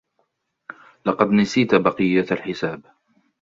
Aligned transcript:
لقد 1.05 1.27
نسيتَ 1.31 1.75
بقية 1.75 2.25
الحساب. 2.31 2.81